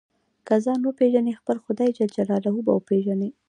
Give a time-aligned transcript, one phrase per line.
[0.47, 3.29] که ځان وپېژنې خپل خدای جل جلاله به وپېژنې.